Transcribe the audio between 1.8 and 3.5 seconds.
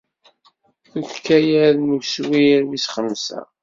n uswir wis xemsa.